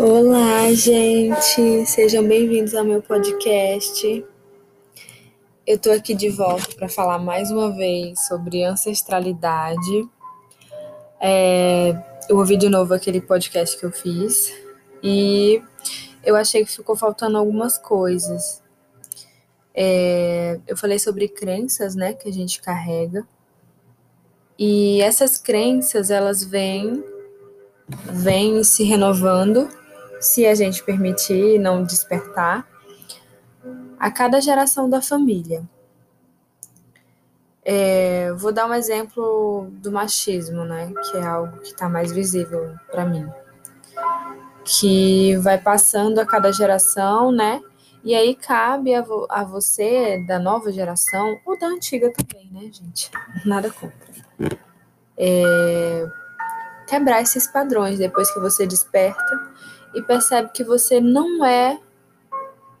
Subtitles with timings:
[0.00, 1.84] Olá, gente!
[1.84, 4.24] Sejam bem-vindos ao meu podcast.
[5.66, 10.08] Eu tô aqui de volta para falar mais uma vez sobre ancestralidade.
[11.20, 14.54] É, eu ouvi de novo aquele podcast que eu fiz
[15.02, 15.60] e
[16.22, 18.62] eu achei que ficou faltando algumas coisas.
[19.74, 23.26] É, eu falei sobre crenças, né, que a gente carrega.
[24.56, 27.02] E essas crenças, elas vêm,
[28.12, 29.68] vêm se renovando,
[30.20, 32.66] se a gente permitir não despertar,
[33.98, 35.62] a cada geração da família.
[37.64, 42.74] É, vou dar um exemplo do machismo, né, que é algo que está mais visível
[42.90, 43.28] para mim,
[44.64, 47.60] que vai passando a cada geração, né,
[48.02, 52.70] e aí cabe a, vo a você da nova geração ou da antiga também, né,
[52.72, 53.10] gente?
[53.44, 54.08] Nada contra.
[55.16, 56.08] É,
[56.86, 59.50] quebrar esses padrões depois que você desperta
[59.94, 61.80] e percebe que você não é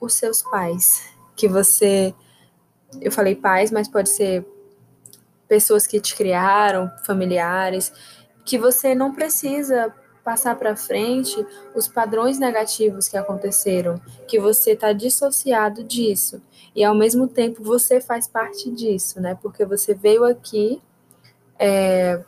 [0.00, 2.14] os seus pais, que você,
[3.00, 4.46] eu falei pais, mas pode ser
[5.48, 7.92] pessoas que te criaram, familiares,
[8.44, 9.92] que você não precisa
[10.28, 11.34] passar para frente
[11.74, 16.42] os padrões negativos que aconteceram, que você está dissociado disso.
[16.76, 19.38] E ao mesmo tempo você faz parte disso, né?
[19.40, 20.82] Porque você veio aqui
[21.58, 22.22] é,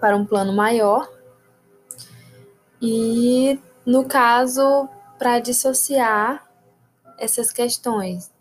[0.00, 1.06] para um plano maior
[2.80, 4.88] e, no caso,
[5.18, 6.46] para dissociar
[7.18, 8.32] essas questões,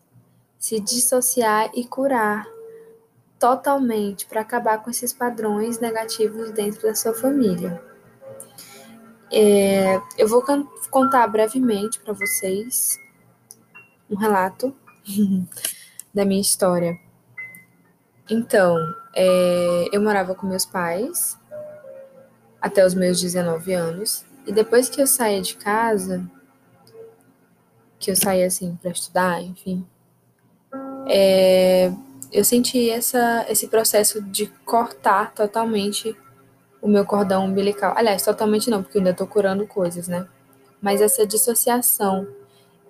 [0.58, 2.48] se dissociar e curar
[3.39, 7.81] totalmente para acabar com esses padrões negativos dentro da sua família.
[9.31, 10.44] É, eu vou
[10.89, 13.00] contar brevemente para vocês
[14.09, 14.76] um relato
[16.14, 17.00] da minha história.
[18.30, 18.78] Então,
[19.16, 21.38] é, eu morava com meus pais
[22.61, 24.26] até os meus 19 anos.
[24.45, 26.30] E depois que eu saía de casa,
[28.00, 29.86] que eu saía assim para estudar, enfim,
[31.08, 31.92] é,
[32.31, 36.16] eu senti essa, esse processo de cortar totalmente
[36.82, 37.93] o meu cordão umbilical.
[37.95, 40.27] Aliás, totalmente não, porque eu ainda tô curando coisas, né?
[40.82, 42.27] Mas essa dissociação.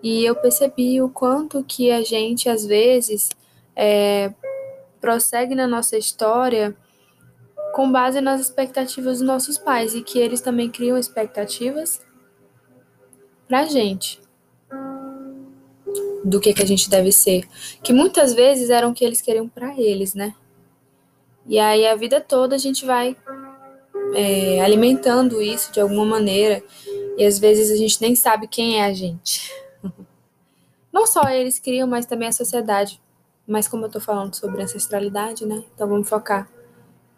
[0.01, 3.29] E eu percebi o quanto que a gente, às vezes,
[3.75, 4.33] é,
[4.99, 6.75] prossegue na nossa história
[7.81, 11.99] com base nas expectativas dos nossos pais e que eles também criam expectativas
[13.47, 14.21] pra gente
[16.23, 17.43] do que que a gente deve ser,
[17.81, 20.35] que muitas vezes eram o que eles queriam para eles, né?
[21.47, 23.17] E aí a vida toda a gente vai
[24.13, 26.63] é, alimentando isso de alguma maneira
[27.17, 29.51] e às vezes a gente nem sabe quem é a gente.
[30.93, 33.01] Não só eles criam, mas também a sociedade.
[33.47, 35.63] Mas como eu tô falando sobre ancestralidade, né?
[35.73, 36.47] Então vamos focar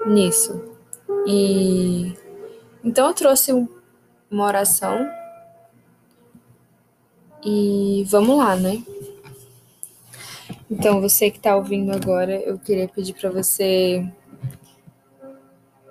[0.06, 0.62] nisso.
[1.26, 2.14] E
[2.84, 3.52] então eu trouxe
[4.30, 5.10] uma oração
[7.46, 8.84] e vamos lá, né?
[10.72, 14.12] Então, você que está ouvindo agora, eu queria pedir para você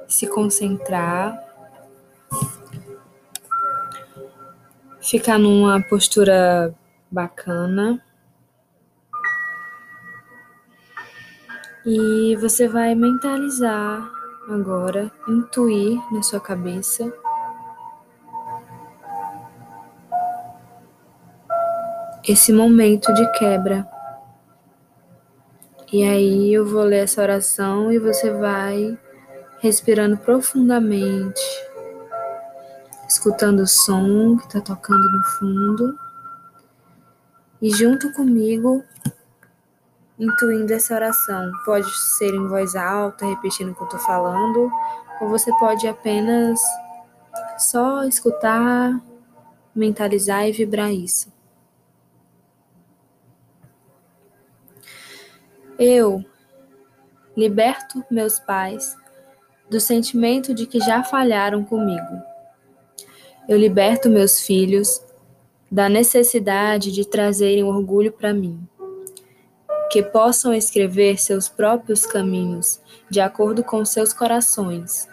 [0.09, 1.41] se concentrar,
[5.01, 6.75] ficar numa postura
[7.11, 8.03] bacana.
[11.85, 14.09] E você vai mentalizar
[14.49, 17.13] agora, intuir na sua cabeça.
[22.29, 23.85] Esse momento de quebra.
[25.93, 28.97] E aí eu vou ler essa oração e você vai
[29.59, 31.43] respirando profundamente,
[33.09, 35.99] escutando o som que está tocando no fundo.
[37.61, 38.85] E junto comigo,
[40.23, 41.51] intuindo essa oração.
[41.65, 44.71] Pode ser em voz alta, repetindo o que eu estou falando,
[45.21, 46.61] ou você pode apenas
[47.59, 49.01] só escutar,
[49.75, 51.33] mentalizar e vibrar isso.
[55.77, 56.25] Eu
[57.37, 58.97] liberto meus pais
[59.69, 62.23] do sentimento de que já falharam comigo.
[63.49, 65.03] Eu liberto meus filhos
[65.69, 68.69] da necessidade de trazerem orgulho para mim
[69.93, 72.81] que possam escrever seus próprios caminhos
[73.11, 75.07] de acordo com seus corações,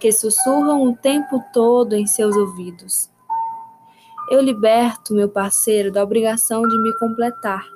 [0.00, 3.10] que sussurram o tempo todo em seus ouvidos.
[4.30, 7.68] Eu liberto meu parceiro da obrigação de me completar.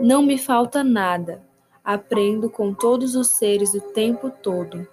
[0.00, 1.40] Não me falta nada,
[1.84, 4.84] aprendo com todos os seres o tempo todo.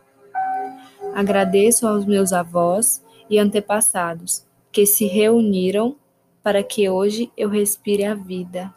[1.16, 5.96] Agradeço aos meus avós e antepassados que se reuniram
[6.44, 8.72] para que hoje eu respire a vida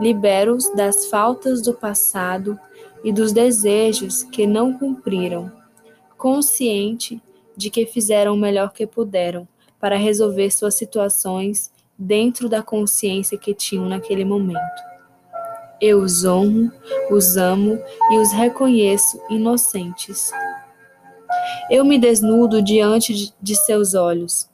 [0.00, 2.58] libera-os das faltas do passado
[3.04, 5.50] e dos desejos que não cumpriram,
[6.16, 7.20] consciente
[7.56, 9.46] de que fizeram o melhor que puderam
[9.78, 14.90] para resolver suas situações dentro da consciência que tinham naquele momento.
[15.80, 16.70] Eu os honro,
[17.10, 17.78] os amo
[18.10, 20.30] e os reconheço inocentes.
[21.70, 24.48] Eu me desnudo diante de seus olhos.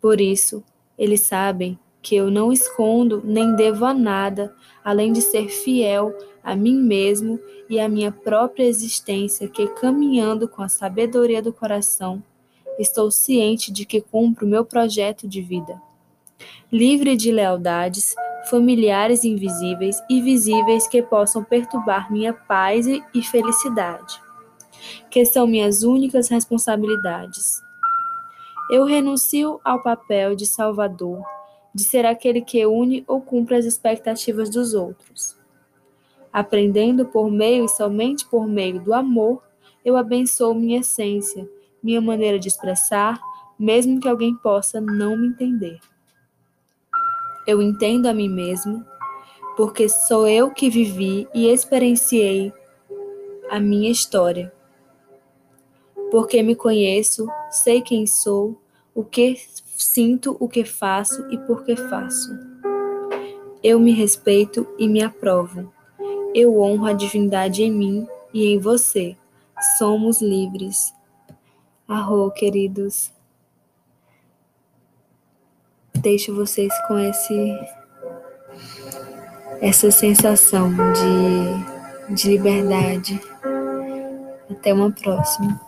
[0.00, 0.62] Por isso,
[0.96, 6.56] eles sabem que eu não escondo nem devo a nada além de ser fiel a
[6.56, 7.38] mim mesmo
[7.68, 12.22] e à minha própria existência, que caminhando com a sabedoria do coração,
[12.78, 15.78] estou ciente de que cumpro meu projeto de vida.
[16.72, 18.14] Livre de lealdades,
[18.48, 24.18] familiares invisíveis e visíveis que possam perturbar minha paz e felicidade,
[25.10, 27.60] que são minhas únicas responsabilidades.
[28.70, 31.22] Eu renuncio ao papel de salvador,
[31.74, 35.36] de ser aquele que une ou cumpre as expectativas dos outros.
[36.32, 39.42] Aprendendo por meio e somente por meio do amor,
[39.84, 41.48] eu abençoo minha essência,
[41.82, 43.20] minha maneira de expressar,
[43.58, 45.80] mesmo que alguém possa não me entender.
[47.46, 48.84] Eu entendo a mim mesmo,
[49.56, 52.52] porque sou eu que vivi e experienciei
[53.50, 54.52] a minha história.
[56.10, 58.60] Porque me conheço, sei quem sou,
[58.94, 59.36] o que
[59.82, 62.36] sinto, o que faço e por que faço.
[63.62, 65.72] Eu me respeito e me aprovo.
[66.34, 69.16] Eu honro a divindade em mim e em você.
[69.78, 70.92] Somos livres.
[71.88, 73.12] Arro, queridos
[75.98, 77.58] deixo vocês com esse
[79.60, 83.20] essa sensação de, de liberdade.
[84.50, 85.60] Até uma próxima.